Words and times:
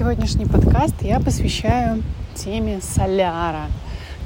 сегодняшний 0.00 0.46
подкаст 0.46 0.94
я 1.02 1.20
посвящаю 1.20 2.02
теме 2.34 2.80
соляра, 2.80 3.66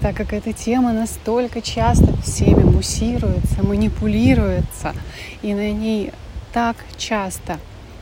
так 0.00 0.14
как 0.14 0.32
эта 0.32 0.52
тема 0.52 0.92
настолько 0.92 1.60
часто 1.60 2.16
всеми 2.22 2.62
муссируется, 2.62 3.64
манипулируется, 3.64 4.94
и 5.42 5.52
на 5.52 5.72
ней 5.72 6.12
так 6.52 6.76
часто 6.96 7.58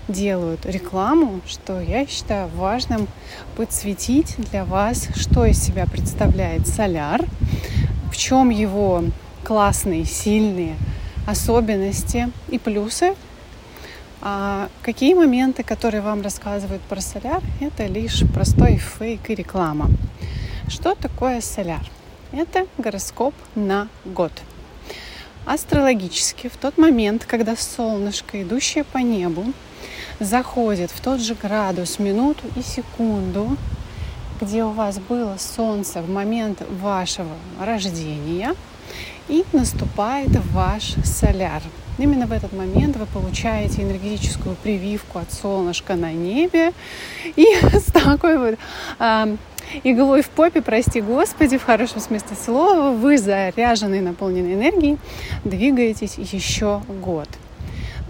делают 0.06 0.66
рекламу, 0.66 1.40
что 1.48 1.80
я 1.80 2.06
считаю 2.06 2.50
важным 2.54 3.08
подсветить 3.56 4.36
для 4.50 4.66
вас, 4.66 5.08
что 5.16 5.46
из 5.46 5.58
себя 5.58 5.86
представляет 5.86 6.66
соляр, 6.66 7.24
в 8.12 8.18
чем 8.18 8.50
его 8.50 9.02
классные, 9.44 10.04
сильные 10.04 10.76
особенности 11.26 12.28
и 12.50 12.58
плюсы, 12.58 13.14
а 14.24 14.68
какие 14.82 15.14
моменты, 15.14 15.64
которые 15.64 16.00
вам 16.00 16.22
рассказывают 16.22 16.80
про 16.82 17.00
соляр, 17.00 17.42
это 17.58 17.86
лишь 17.86 18.22
простой 18.32 18.76
фейк 18.76 19.28
и 19.28 19.34
реклама. 19.34 19.88
Что 20.68 20.94
такое 20.94 21.40
соляр? 21.40 21.84
Это 22.30 22.68
гороскоп 22.78 23.34
на 23.56 23.88
год. 24.04 24.30
Астрологически, 25.44 26.48
в 26.48 26.56
тот 26.56 26.78
момент, 26.78 27.24
когда 27.24 27.56
солнышко, 27.56 28.40
идущее 28.40 28.84
по 28.84 28.98
небу, 28.98 29.44
заходит 30.20 30.92
в 30.92 31.00
тот 31.00 31.20
же 31.20 31.34
градус, 31.34 31.98
минуту 31.98 32.44
и 32.54 32.62
секунду, 32.62 33.56
где 34.40 34.62
у 34.62 34.70
вас 34.70 35.00
было 35.00 35.36
солнце 35.36 36.00
в 36.00 36.08
момент 36.08 36.62
вашего 36.80 37.34
рождения, 37.60 38.54
и 39.28 39.44
наступает 39.52 40.30
ваш 40.52 40.94
соляр– 41.04 41.62
Именно 41.98 42.26
в 42.26 42.32
этот 42.32 42.52
момент 42.52 42.96
вы 42.96 43.06
получаете 43.06 43.82
энергетическую 43.82 44.56
прививку 44.56 45.18
от 45.18 45.32
солнышка 45.32 45.94
на 45.94 46.12
небе 46.12 46.72
и 47.36 47.46
с 47.72 47.92
такой 47.92 48.38
вот 48.38 48.58
э, 48.98 49.36
иглой 49.84 50.22
в 50.22 50.30
попе, 50.30 50.62
прости 50.62 51.00
господи, 51.00 51.58
в 51.58 51.64
хорошем 51.64 52.00
смысле 52.00 52.36
слова, 52.42 52.92
вы 52.92 53.18
заряженный, 53.18 54.00
наполненной 54.00 54.54
энергией, 54.54 54.98
двигаетесь 55.44 56.16
еще 56.16 56.80
год. 56.88 57.28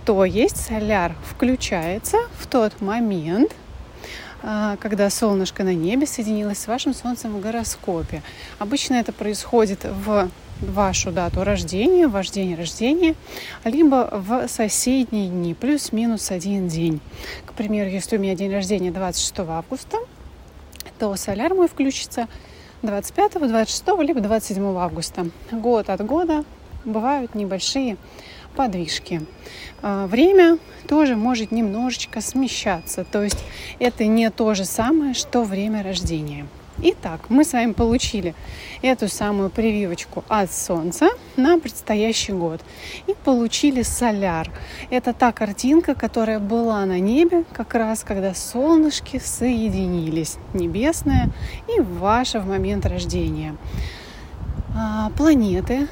То 0.05 0.25
есть 0.25 0.57
соляр 0.57 1.15
включается 1.29 2.19
в 2.39 2.47
тот 2.47 2.81
момент, 2.81 3.53
когда 4.43 5.09
солнышко 5.09 5.65
на 5.65 5.75
небе 5.75 6.07
соединилось 6.07 6.59
с 6.59 6.67
вашим 6.67 6.95
солнцем 6.95 7.33
в 7.33 7.41
гороскопе. 7.41 8.23
Обычно 8.59 8.95
это 8.95 9.13
происходит 9.13 9.85
в 9.85 10.29
вашу 10.61 11.11
дату 11.11 11.43
рождения, 11.45 12.07
ваш 12.07 12.31
день 12.31 12.55
рождения, 12.55 13.15
либо 13.65 14.09
в 14.13 14.49
соседние 14.49 15.29
дни, 15.29 15.55
плюс-минус 15.55 16.31
один 16.31 16.69
день. 16.69 17.01
К 17.47 17.53
примеру, 17.53 17.89
если 17.89 18.17
у 18.17 18.21
меня 18.21 18.35
день 18.35 18.53
рождения 18.53 18.91
26 18.91 19.41
августа, 19.41 19.99
то 20.99 21.17
соляр 21.17 21.55
мой 21.55 21.69
включится 21.69 22.29
25, 22.83 23.49
26, 23.49 23.85
либо 24.01 24.21
27 24.21 24.77
августа. 24.77 25.27
Год 25.51 25.89
от 25.89 26.05
года 26.05 26.45
бывают 26.85 27.35
небольшие 27.35 27.97
подвижки. 28.53 29.23
А, 29.83 30.07
время 30.07 30.59
тоже 30.89 31.17
может 31.17 31.53
немножечко 31.53 32.21
смещаться, 32.21 33.05
то 33.05 33.23
есть 33.23 33.45
это 33.79 34.05
не 34.07 34.31
то 34.31 34.55
же 34.55 34.65
самое, 34.65 35.15
что 35.15 35.43
время 35.43 35.83
рождения. 35.83 36.47
Итак, 36.85 37.27
мы 37.29 37.45
с 37.45 37.53
вами 37.53 37.73
получили 37.73 38.35
эту 38.81 39.07
самую 39.07 39.51
прививочку 39.51 40.25
от 40.29 40.51
Солнца 40.51 41.11
на 41.37 41.59
предстоящий 41.59 42.33
год. 42.33 42.61
И 43.07 43.15
получили 43.25 43.83
соляр. 43.83 44.51
Это 44.91 45.13
та 45.13 45.33
картинка, 45.33 45.95
которая 45.95 46.41
была 46.41 46.85
на 46.87 46.99
небе 46.99 47.45
как 47.53 47.75
раз, 47.75 48.03
когда 48.03 48.35
солнышки 48.35 49.21
соединились. 49.23 50.39
Небесная 50.55 51.31
и 51.69 51.81
ваша 51.81 52.41
в 52.41 52.49
момент 52.49 52.87
рождения. 52.87 53.55
А, 54.75 55.11
планеты 55.11 55.87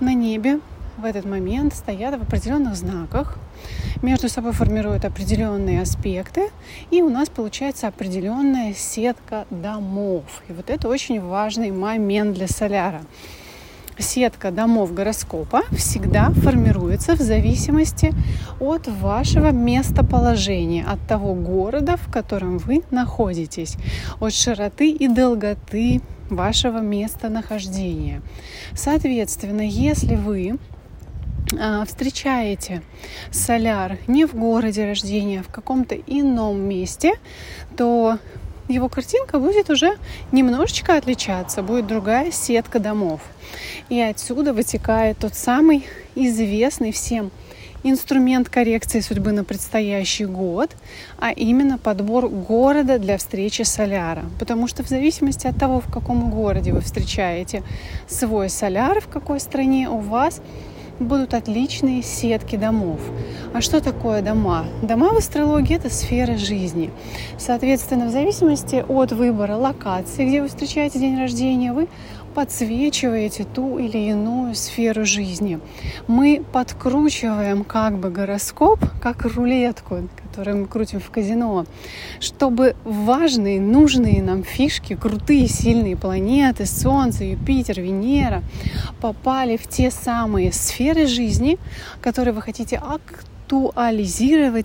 на 0.00 0.14
небе 0.14 0.60
в 1.02 1.04
этот 1.04 1.24
момент 1.24 1.74
стоят 1.74 2.18
в 2.18 2.22
определенных 2.22 2.76
знаках 2.76 3.36
между 4.02 4.28
собой 4.28 4.52
формируют 4.52 5.04
определенные 5.04 5.82
аспекты, 5.82 6.50
и 6.90 7.02
у 7.02 7.08
нас 7.08 7.28
получается 7.28 7.88
определенная 7.88 8.72
сетка 8.72 9.46
домов. 9.50 10.42
И 10.48 10.52
вот 10.52 10.70
это 10.70 10.88
очень 10.88 11.20
важный 11.20 11.72
момент 11.72 12.34
для 12.34 12.46
соляра. 12.46 13.02
Сетка 13.98 14.50
домов 14.50 14.94
гороскопа 14.94 15.62
всегда 15.72 16.30
формируется 16.30 17.14
в 17.14 17.20
зависимости 17.20 18.12
от 18.58 18.88
вашего 18.88 19.50
местоположения, 19.50 20.84
от 20.84 21.00
того 21.06 21.34
города, 21.34 21.96
в 21.96 22.10
котором 22.10 22.58
вы 22.58 22.82
находитесь, 22.90 23.76
от 24.18 24.32
широты 24.32 24.90
и 24.90 25.08
долготы 25.08 26.00
вашего 26.30 26.78
местонахождения. 26.78 28.22
Соответственно, 28.74 29.62
если 29.62 30.16
вы 30.16 30.58
встречаете 31.86 32.82
соляр 33.30 33.98
не 34.06 34.24
в 34.26 34.34
городе 34.34 34.86
рождения, 34.86 35.40
а 35.40 35.42
в 35.42 35.52
каком-то 35.52 35.94
ином 35.94 36.60
месте, 36.60 37.14
то 37.76 38.18
его 38.68 38.88
картинка 38.88 39.38
будет 39.38 39.70
уже 39.70 39.96
немножечко 40.30 40.96
отличаться, 40.96 41.62
будет 41.62 41.86
другая 41.86 42.30
сетка 42.30 42.78
домов. 42.78 43.20
И 43.88 44.00
отсюда 44.00 44.52
вытекает 44.52 45.18
тот 45.18 45.34
самый 45.34 45.84
известный 46.14 46.92
всем 46.92 47.30
инструмент 47.84 48.48
коррекции 48.48 49.00
судьбы 49.00 49.32
на 49.32 49.44
предстоящий 49.44 50.24
год, 50.24 50.70
а 51.18 51.32
именно 51.32 51.78
подбор 51.78 52.28
города 52.28 52.98
для 52.98 53.18
встречи 53.18 53.62
соляра. 53.62 54.24
Потому 54.38 54.68
что 54.68 54.84
в 54.84 54.88
зависимости 54.88 55.46
от 55.46 55.56
того, 55.56 55.80
в 55.80 55.92
каком 55.92 56.30
городе 56.30 56.72
вы 56.72 56.80
встречаете 56.80 57.62
свой 58.08 58.48
соляр, 58.48 59.00
в 59.00 59.08
какой 59.08 59.40
стране 59.40 59.88
у 59.88 59.98
вас 59.98 60.40
будут 61.02 61.34
отличные 61.34 62.02
сетки 62.02 62.56
домов. 62.56 63.00
А 63.52 63.60
что 63.60 63.80
такое 63.80 64.22
дома? 64.22 64.64
Дома 64.82 65.10
в 65.10 65.18
астрологии– 65.18 65.76
это 65.76 65.90
сфера 65.90 66.36
жизни. 66.36 66.90
Соответственно, 67.38 68.06
в 68.06 68.10
зависимости 68.10 68.84
от 68.88 69.12
выбора 69.12 69.56
локации, 69.56 70.26
где 70.26 70.42
вы 70.42 70.48
встречаете 70.48 70.98
день 70.98 71.18
рождения, 71.18 71.72
вы 71.72 71.88
подсвечиваете 72.34 73.44
ту 73.44 73.78
или 73.78 73.98
иную 73.98 74.54
сферу 74.54 75.04
жизни. 75.04 75.60
Мы 76.06 76.42
подкручиваем 76.52 77.64
как 77.64 77.98
бы 77.98 78.10
гороскоп, 78.10 78.80
как 79.00 79.24
рулетку, 79.24 80.08
которую 80.28 80.62
мы 80.62 80.66
крутим 80.66 81.00
в 81.00 81.10
казино, 81.10 81.66
чтобы 82.20 82.74
важные, 82.84 83.60
нужные 83.60 84.22
нам 84.22 84.44
фишки, 84.44 84.94
крутые, 84.94 85.48
сильные 85.48 85.96
планеты, 85.96 86.66
Солнце, 86.66 87.24
Юпитер, 87.24 87.80
Венера 87.80 88.42
попали 89.00 89.56
в 89.56 89.68
те 89.68 89.90
самые 89.90 90.52
сферы 90.52 91.06
жизни, 91.06 91.58
которые 92.00 92.34
вы 92.34 92.42
хотите 92.42 92.76
актуализировать 92.76 93.32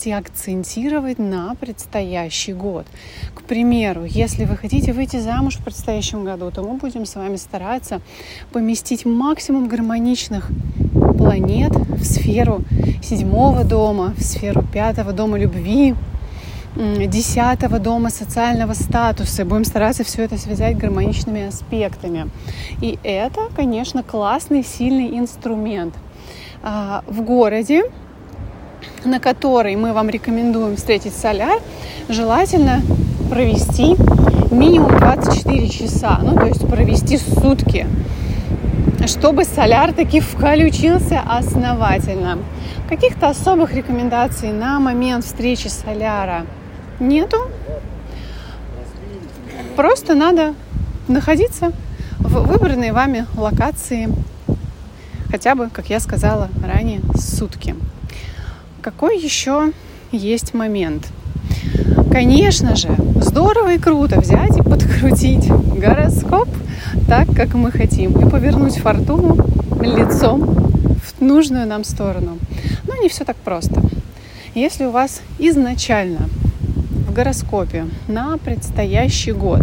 и 0.07 0.11
акцентировать 0.11 1.19
на 1.19 1.55
предстоящий 1.55 2.53
год. 2.53 2.85
К 3.35 3.41
примеру, 3.41 4.05
если 4.05 4.45
вы 4.45 4.55
хотите 4.55 4.93
выйти 4.93 5.17
замуж 5.17 5.57
в 5.57 5.63
предстоящем 5.63 6.23
году, 6.23 6.51
то 6.51 6.63
мы 6.63 6.77
будем 6.77 7.05
с 7.05 7.15
вами 7.15 7.35
стараться 7.35 7.99
поместить 8.53 9.05
максимум 9.05 9.67
гармоничных 9.67 10.49
планет 11.17 11.75
в 11.75 12.03
сферу 12.05 12.61
седьмого 13.03 13.65
дома, 13.65 14.13
в 14.17 14.23
сферу 14.23 14.63
пятого 14.63 15.11
дома 15.11 15.37
любви, 15.37 15.93
десятого 16.75 17.79
дома 17.79 18.09
социального 18.09 18.73
статуса. 18.73 19.43
Будем 19.43 19.65
стараться 19.65 20.03
все 20.03 20.23
это 20.23 20.37
связать 20.37 20.77
гармоничными 20.77 21.47
аспектами. 21.47 22.29
И 22.81 22.97
это, 23.03 23.49
конечно, 23.55 24.03
классный, 24.03 24.63
сильный 24.63 25.17
инструмент. 25.17 25.93
А, 26.63 27.03
в 27.07 27.21
городе, 27.21 27.83
на 29.05 29.19
который 29.19 29.75
мы 29.75 29.93
вам 29.93 30.09
рекомендуем 30.09 30.75
встретить 30.75 31.13
соляр, 31.13 31.59
желательно 32.09 32.81
провести 33.29 33.95
минимум 34.51 34.97
24 34.97 35.69
часа, 35.69 36.19
ну 36.21 36.35
то 36.35 36.45
есть 36.45 36.67
провести 36.67 37.17
сутки 37.17 37.85
чтобы 39.05 39.45
соляр 39.45 39.93
таки 39.93 40.19
включился 40.19 41.21
основательно. 41.21 42.39
Каких-то 42.89 43.29
особых 43.29 43.73
рекомендаций 43.73 44.51
на 44.51 44.79
момент 44.79 45.25
встречи 45.25 45.67
соляра 45.67 46.45
нету. 46.99 47.37
Просто 49.75 50.15
надо 50.15 50.55
находиться 51.07 51.71
в 52.19 52.47
выбранной 52.47 52.91
вами 52.91 53.25
локации 53.37 54.09
хотя 55.29 55.55
бы, 55.55 55.69
как 55.69 55.89
я 55.89 55.99
сказала 55.99 56.49
ранее, 56.63 57.01
сутки. 57.15 57.75
Какой 58.87 59.19
еще 59.19 59.73
есть 60.13 60.53
момент? 60.53 61.07
Конечно 62.09 62.77
же, 62.77 62.87
здорово 63.19 63.73
и 63.73 63.77
круто 63.77 64.17
взять 64.21 64.55
и 64.55 64.61
подкрутить 64.61 65.49
гороскоп 65.49 66.47
так, 67.05 67.27
как 67.35 67.53
мы 67.53 67.69
хотим, 67.69 68.17
и 68.17 68.29
повернуть 68.29 68.77
фортуну 68.77 69.35
лицом 69.81 70.45
в 71.03 71.19
нужную 71.19 71.67
нам 71.67 71.83
сторону. 71.83 72.37
Но 72.87 72.95
не 72.95 73.09
все 73.09 73.25
так 73.25 73.35
просто. 73.35 73.81
Если 74.55 74.85
у 74.85 74.91
вас 74.91 75.19
изначально 75.37 76.29
гороскопе 77.17 77.87
на 78.07 78.37
предстоящий 78.37 79.31
год. 79.31 79.61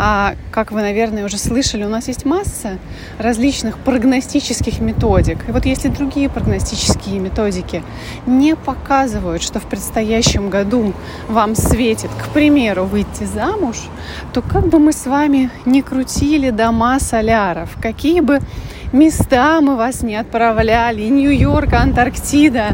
А 0.00 0.36
как 0.52 0.70
вы, 0.70 0.80
наверное, 0.82 1.24
уже 1.24 1.38
слышали, 1.38 1.82
у 1.82 1.88
нас 1.88 2.06
есть 2.06 2.24
масса 2.24 2.78
различных 3.18 3.76
прогностических 3.78 4.78
методик. 4.78 5.38
И 5.48 5.50
вот 5.50 5.66
если 5.66 5.88
другие 5.88 6.28
прогностические 6.28 7.18
методики 7.18 7.82
не 8.24 8.54
показывают, 8.54 9.42
что 9.42 9.58
в 9.58 9.64
предстоящем 9.64 10.50
году 10.50 10.92
вам 11.26 11.56
светит, 11.56 12.10
к 12.12 12.28
примеру, 12.28 12.84
выйти 12.84 13.24
замуж, 13.24 13.76
то 14.32 14.40
как 14.40 14.68
бы 14.68 14.78
мы 14.78 14.92
с 14.92 15.04
вами 15.04 15.50
не 15.66 15.82
крутили 15.82 16.50
дома 16.50 17.00
соляров, 17.00 17.76
какие 17.82 18.20
бы 18.20 18.38
места 18.92 19.60
мы 19.60 19.74
вас 19.74 20.02
не 20.02 20.14
отправляли, 20.14 21.08
Нью-Йорк, 21.08 21.72
Антарктида 21.72 22.68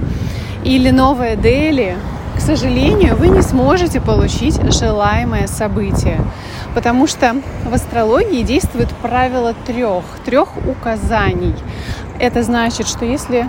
или 0.63 0.91
Новая 0.91 1.37
Дели, 1.37 1.97
сожалению, 2.45 3.17
вы 3.17 3.29
не 3.29 3.41
сможете 3.41 4.01
получить 4.03 4.61
желаемое 4.71 5.47
событие, 5.47 6.21
потому 6.75 7.07
что 7.07 7.37
в 7.65 7.73
астрологии 7.73 8.43
действует 8.43 8.91
правило 9.01 9.55
трех, 9.67 10.05
трех 10.27 10.49
указаний. 10.67 11.55
Это 12.19 12.43
значит, 12.43 12.87
что 12.87 13.07
если 13.07 13.49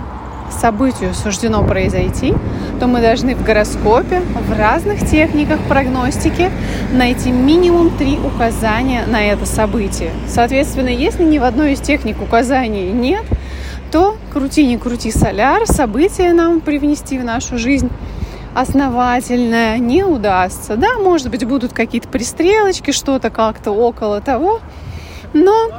событию 0.50 1.12
суждено 1.12 1.62
произойти, 1.62 2.32
то 2.80 2.86
мы 2.86 3.02
должны 3.02 3.34
в 3.34 3.42
гороскопе, 3.42 4.20
в 4.20 4.58
разных 4.58 5.06
техниках 5.06 5.60
прогностики 5.68 6.50
найти 6.92 7.30
минимум 7.30 7.90
три 7.90 8.18
указания 8.18 9.04
на 9.06 9.22
это 9.22 9.44
событие. 9.44 10.10
Соответственно, 10.26 10.88
если 10.88 11.24
ни 11.24 11.38
в 11.38 11.44
одной 11.44 11.74
из 11.74 11.80
техник 11.80 12.22
указаний 12.22 12.92
нет, 12.92 13.24
то 13.90 14.16
крути 14.32 14.66
не 14.66 14.78
крути 14.78 15.10
соляр, 15.10 15.66
событие 15.66 16.32
нам 16.32 16.60
привнести 16.60 17.18
в 17.18 17.24
нашу 17.24 17.58
жизнь 17.58 17.90
основательное 18.56 19.76
не 19.78 20.02
удастся. 20.02 20.76
Да, 20.76 20.96
может 20.96 21.30
быть, 21.30 21.44
будут 21.46 21.74
какие-то 21.74 22.08
пристрелочки, 22.08 22.90
что-то 22.90 23.28
как-то 23.28 23.72
около 23.72 24.22
того, 24.22 24.60
но 25.34 25.70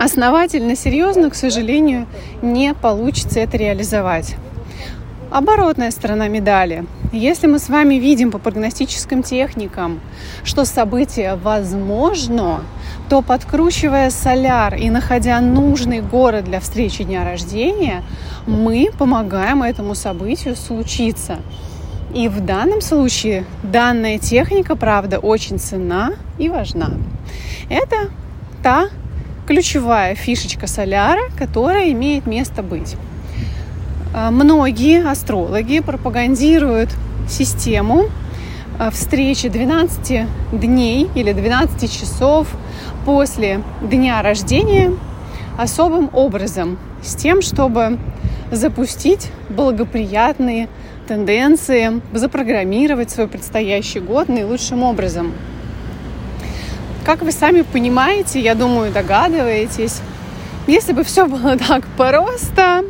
основательно, 0.00 0.74
серьезно, 0.74 1.28
к 1.28 1.34
сожалению, 1.34 2.06
не 2.40 2.72
получится 2.72 3.40
это 3.40 3.58
реализовать. 3.58 4.36
Оборотная 5.30 5.90
сторона 5.90 6.28
медали. 6.28 6.86
Если 7.12 7.46
мы 7.46 7.58
с 7.58 7.68
вами 7.68 7.96
видим 7.96 8.30
по 8.30 8.38
прогностическим 8.38 9.22
техникам, 9.22 10.00
что 10.44 10.64
событие 10.64 11.34
возможно, 11.36 12.62
то 13.10 13.20
подкручивая 13.20 14.08
соляр 14.08 14.76
и 14.76 14.88
находя 14.88 15.38
нужный 15.40 16.00
город 16.00 16.44
для 16.46 16.60
встречи 16.60 17.04
дня 17.04 17.22
рождения, 17.22 18.02
мы 18.46 18.90
помогаем 18.98 19.62
этому 19.62 19.94
событию 19.94 20.56
случиться. 20.56 21.36
И 22.14 22.28
в 22.28 22.44
данном 22.44 22.82
случае 22.82 23.44
данная 23.62 24.18
техника, 24.18 24.76
правда, 24.76 25.18
очень 25.18 25.58
ценна 25.58 26.14
и 26.38 26.48
важна. 26.50 26.90
Это 27.70 28.10
та 28.62 28.88
ключевая 29.46 30.14
фишечка 30.14 30.66
соляра, 30.66 31.22
которая 31.38 31.90
имеет 31.92 32.26
место 32.26 32.62
быть. 32.62 32.96
А, 34.14 34.30
многие 34.30 35.08
астрологи 35.10 35.80
пропагандируют 35.80 36.90
систему 37.28 38.04
а, 38.78 38.90
встречи 38.90 39.48
12 39.48 40.26
дней 40.52 41.08
или 41.14 41.32
12 41.32 41.90
часов 41.90 42.48
после 43.06 43.62
дня 43.80 44.20
рождения 44.20 44.92
особым 45.58 46.10
образом, 46.12 46.78
с 47.02 47.14
тем, 47.14 47.40
чтобы 47.40 47.98
запустить 48.50 49.30
благоприятные 49.48 50.68
тенденции, 51.12 52.00
запрограммировать 52.14 53.10
свой 53.10 53.28
предстоящий 53.28 54.00
год 54.00 54.30
наилучшим 54.30 54.82
образом. 54.82 55.34
Как 57.04 57.20
вы 57.20 57.32
сами 57.32 57.60
понимаете, 57.60 58.40
я 58.40 58.54
думаю, 58.54 58.90
догадываетесь, 58.90 60.00
если 60.66 60.94
бы 60.94 61.04
все 61.04 61.26
было 61.26 61.58
так 61.68 61.86
просто, 61.98 62.84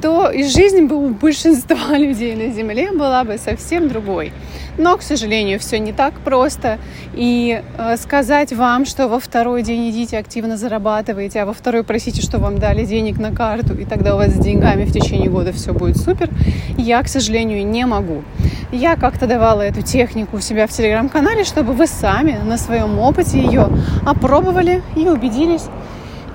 то 0.00 0.30
и 0.30 0.44
жизнь 0.44 0.86
бы 0.86 0.96
у 0.96 1.10
большинства 1.10 1.96
людей 1.98 2.34
на 2.34 2.52
Земле 2.52 2.92
была 2.92 3.24
бы 3.24 3.38
совсем 3.38 3.88
другой. 3.88 4.32
Но, 4.78 4.96
к 4.96 5.02
сожалению, 5.02 5.58
все 5.58 5.78
не 5.78 5.92
так 5.92 6.14
просто. 6.20 6.78
И 7.14 7.62
э, 7.78 7.96
сказать 7.96 8.52
вам, 8.52 8.84
что 8.84 9.08
во 9.08 9.18
второй 9.18 9.62
день 9.62 9.90
идите 9.90 10.18
активно 10.18 10.56
зарабатываете, 10.56 11.40
а 11.40 11.46
во 11.46 11.54
второй 11.54 11.82
просите, 11.82 12.20
что 12.20 12.38
вам 12.38 12.58
дали 12.58 12.84
денег 12.84 13.18
на 13.18 13.34
карту, 13.34 13.74
и 13.74 13.84
тогда 13.84 14.14
у 14.14 14.18
вас 14.18 14.32
с 14.32 14.38
деньгами 14.38 14.84
в 14.84 14.92
течение 14.92 15.30
года 15.30 15.52
все 15.52 15.72
будет 15.72 15.96
супер, 15.96 16.28
я, 16.76 17.02
к 17.02 17.08
сожалению, 17.08 17.66
не 17.66 17.86
могу. 17.86 18.22
Я 18.70 18.96
как-то 18.96 19.26
давала 19.26 19.62
эту 19.62 19.80
технику 19.80 20.36
у 20.36 20.40
себя 20.40 20.66
в 20.66 20.70
телеграм-канале, 20.70 21.44
чтобы 21.44 21.72
вы 21.72 21.86
сами 21.86 22.38
на 22.44 22.58
своем 22.58 22.98
опыте 22.98 23.38
ее 23.38 23.68
опробовали 24.04 24.82
и 24.94 25.08
убедились 25.08 25.64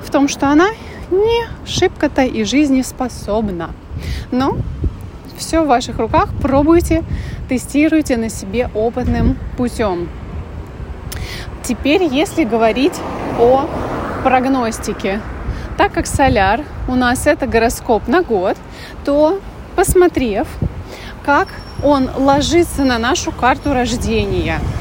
в 0.03 0.09
том, 0.09 0.27
что 0.27 0.49
она 0.49 0.69
не 1.11 1.47
шибко-то 1.65 2.23
и 2.23 2.43
жизнеспособна. 2.43 3.71
Но 4.31 4.57
все 5.37 5.63
в 5.63 5.67
ваших 5.67 5.99
руках, 5.99 6.29
пробуйте, 6.41 7.03
тестируйте 7.49 8.17
на 8.17 8.29
себе 8.29 8.69
опытным 8.73 9.37
путем. 9.57 10.09
Теперь, 11.63 12.03
если 12.03 12.43
говорить 12.43 12.93
о 13.39 13.67
прогностике, 14.23 15.21
так 15.77 15.93
как 15.93 16.07
соляр 16.07 16.61
у 16.87 16.95
нас 16.95 17.27
это 17.27 17.47
гороскоп 17.47 18.07
на 18.07 18.21
год, 18.21 18.57
то 19.05 19.39
посмотрев, 19.75 20.47
как 21.25 21.47
он 21.83 22.09
ложится 22.15 22.83
на 22.83 22.97
нашу 22.97 23.31
карту 23.31 23.73
рождения– 23.73 24.59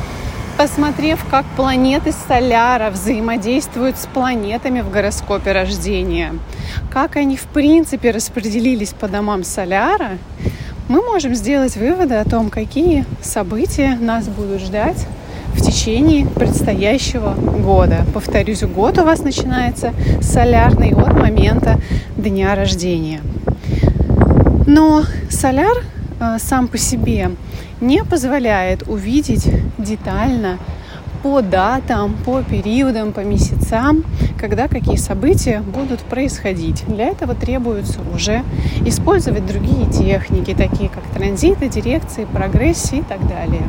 посмотрев, 0.60 1.24
как 1.30 1.46
планеты 1.56 2.12
Соляра 2.28 2.90
взаимодействуют 2.90 3.96
с 3.96 4.04
планетами 4.04 4.82
в 4.82 4.90
гороскопе 4.90 5.52
рождения, 5.52 6.34
как 6.92 7.16
они 7.16 7.38
в 7.38 7.44
принципе 7.44 8.10
распределились 8.10 8.90
по 8.90 9.08
домам 9.08 9.42
Соляра, 9.42 10.18
мы 10.86 11.00
можем 11.00 11.34
сделать 11.34 11.76
выводы 11.76 12.16
о 12.16 12.26
том, 12.26 12.50
какие 12.50 13.06
события 13.22 13.96
нас 13.98 14.28
будут 14.28 14.60
ждать 14.60 15.06
в 15.54 15.62
течение 15.62 16.26
предстоящего 16.26 17.32
года. 17.32 18.04
Повторюсь, 18.12 18.62
год 18.62 18.98
у 18.98 19.04
вас 19.04 19.20
начинается 19.20 19.94
солярный 20.20 20.90
от 20.90 21.14
момента 21.14 21.80
дня 22.18 22.54
рождения. 22.54 23.22
Но 24.66 25.04
соляр 25.30 25.78
э, 26.20 26.36
сам 26.38 26.68
по 26.68 26.76
себе 26.76 27.30
не 27.80 28.04
позволяет 28.04 28.88
увидеть 28.88 29.48
детально 29.78 30.58
по 31.22 31.42
датам, 31.42 32.16
по 32.24 32.42
периодам, 32.42 33.12
по 33.12 33.20
месяцам, 33.20 34.04
когда 34.38 34.68
какие 34.68 34.96
события 34.96 35.60
будут 35.60 36.00
происходить. 36.00 36.84
Для 36.86 37.08
этого 37.08 37.34
требуется 37.34 38.00
уже 38.14 38.42
использовать 38.86 39.46
другие 39.46 39.90
техники, 39.90 40.54
такие 40.54 40.88
как 40.88 41.04
транзиты, 41.14 41.68
дирекции, 41.68 42.24
прогрессии 42.24 42.98
и 42.98 43.02
так 43.02 43.26
далее. 43.28 43.62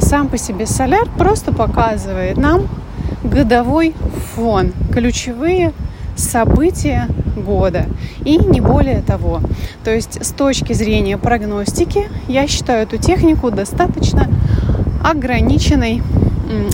Сам 0.00 0.28
по 0.28 0.38
себе 0.38 0.66
соляр 0.66 1.08
просто 1.18 1.52
показывает 1.52 2.36
нам 2.36 2.68
годовой 3.24 3.94
фон, 4.34 4.72
ключевые 4.92 5.72
события 6.16 7.08
года. 7.36 7.86
И 8.24 8.36
не 8.36 8.60
более 8.60 9.02
того. 9.02 9.40
То 9.84 9.94
есть 9.94 10.24
с 10.24 10.30
точки 10.30 10.72
зрения 10.72 11.18
прогностики 11.18 12.08
я 12.28 12.46
считаю 12.46 12.82
эту 12.82 12.96
технику 12.96 13.50
достаточно 13.50 14.28
ограниченной 15.04 16.02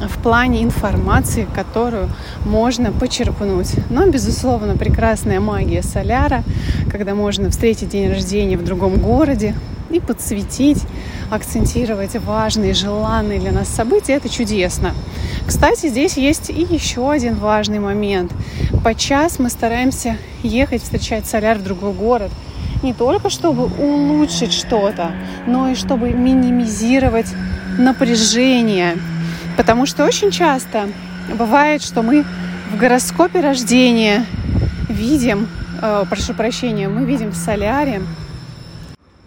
в 0.08 0.22
плане 0.22 0.64
информации, 0.64 1.46
которую 1.54 2.08
можно 2.44 2.90
почерпнуть. 2.90 3.74
Но, 3.90 4.06
безусловно, 4.06 4.76
прекрасная 4.76 5.40
магия 5.40 5.82
соляра, 5.82 6.42
когда 6.90 7.14
можно 7.14 7.50
встретить 7.50 7.90
день 7.90 8.10
рождения 8.10 8.56
в 8.56 8.64
другом 8.64 8.96
городе 8.96 9.54
и 9.90 10.00
подсветить, 10.00 10.82
акцентировать 11.30 12.16
важные, 12.16 12.74
желанные 12.74 13.38
для 13.38 13.52
нас 13.52 13.68
события, 13.68 14.14
это 14.14 14.28
чудесно. 14.28 14.92
Кстати, 15.46 15.88
здесь 15.88 16.16
есть 16.16 16.50
и 16.50 16.66
еще 16.68 17.10
один 17.10 17.36
важный 17.36 17.78
момент. 17.78 18.32
По 18.84 18.94
час 18.94 19.38
мы 19.38 19.50
стараемся 19.50 20.16
ехать, 20.42 20.82
встречать 20.82 21.26
соляр 21.26 21.58
в 21.58 21.64
другой 21.64 21.92
город, 21.92 22.30
не 22.82 22.94
только 22.94 23.28
чтобы 23.28 23.64
улучшить 23.64 24.52
что-то, 24.52 25.10
но 25.46 25.68
и 25.68 25.74
чтобы 25.74 26.10
минимизировать 26.10 27.26
напряжение. 27.76 28.96
Потому 29.56 29.84
что 29.84 30.04
очень 30.04 30.30
часто 30.30 30.88
бывает, 31.36 31.82
что 31.82 32.02
мы 32.02 32.24
в 32.72 32.76
гороскопе 32.76 33.40
рождения 33.40 34.24
видим, 34.88 35.48
э, 35.82 36.04
прошу 36.08 36.34
прощения, 36.34 36.88
мы 36.88 37.04
видим 37.04 37.30
в 37.30 37.36
соляре, 37.36 38.00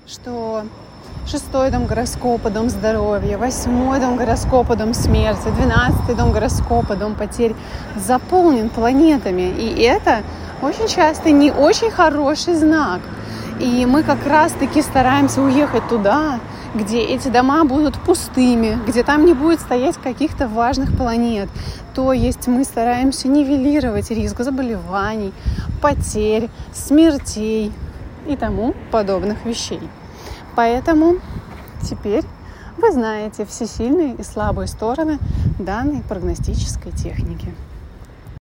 что 0.08 0.64
шестой 1.28 1.72
дом 1.72 1.86
гороскопа, 1.86 2.50
дом 2.50 2.70
здоровья, 2.70 3.38
восьмой 3.38 4.00
дом 4.00 4.18
гороскопа, 4.18 4.76
дом 4.76 4.94
смерти, 4.94 5.50
двенадцатый 5.56 6.16
дом 6.16 6.32
гороскопа, 6.32 6.96
дом 6.96 7.16
потерь 7.16 7.56
заполнен 7.96 8.70
планетами. 8.70 9.54
И 9.58 9.82
это 9.82 10.24
очень 10.62 10.88
часто 10.88 11.32
не 11.32 11.52
очень 11.52 11.92
хороший 11.92 12.56
знак. 12.56 13.02
И 13.60 13.86
мы 13.86 14.04
как 14.04 14.26
раз-таки 14.26 14.82
стараемся 14.82 15.42
уехать 15.42 15.88
туда, 15.88 16.40
где 16.74 17.02
эти 17.02 17.28
дома 17.28 17.64
будут 17.66 17.96
пустыми, 18.00 18.80
где 18.88 19.04
там 19.04 19.26
не 19.26 19.34
будет 19.34 19.60
стоять 19.60 19.98
каких-то 19.98 20.48
важных 20.48 20.96
планет. 20.98 21.50
То 21.94 22.14
есть 22.14 22.48
мы 22.48 22.64
стараемся 22.64 23.28
нивелировать 23.28 24.10
риск 24.10 24.40
заболеваний, 24.40 25.34
потерь, 25.82 26.50
смертей 26.74 27.72
и 28.28 28.36
тому 28.36 28.74
подобных 28.92 29.46
вещей. 29.46 29.82
Поэтому 30.56 31.16
теперь 31.82 32.24
вы 32.78 32.92
знаете 32.92 33.46
все 33.46 33.66
сильные 33.66 34.16
и 34.16 34.24
слабые 34.24 34.68
стороны 34.68 35.20
данной 35.60 36.02
прогностической 36.02 36.92
техники. 36.92 37.54